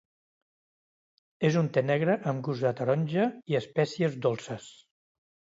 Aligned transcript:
És 1.49 1.57
un 1.61 1.69
te 1.75 1.83
negre 1.91 2.17
amb 2.33 2.43
gust 2.49 2.67
a 2.71 2.73
taronja 2.81 3.29
i 3.53 3.61
espècies 3.63 4.21
dolces. 4.29 4.67